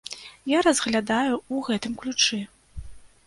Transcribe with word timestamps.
Я 0.51 0.59
разглядаю 0.67 1.35
ў 1.53 1.55
гэтым 1.67 1.93
ключы. 2.05 2.39